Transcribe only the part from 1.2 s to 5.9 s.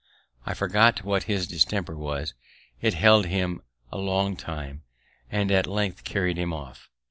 his distemper was; it held him a long time, and at